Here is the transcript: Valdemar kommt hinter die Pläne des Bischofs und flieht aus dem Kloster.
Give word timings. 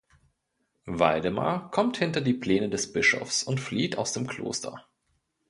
Valdemar 0.87 1.69
kommt 1.69 1.97
hinter 1.97 2.21
die 2.21 2.33
Pläne 2.33 2.69
des 2.71 2.91
Bischofs 2.91 3.43
und 3.43 3.59
flieht 3.59 3.99
aus 3.99 4.13
dem 4.13 4.25
Kloster. 4.25 4.87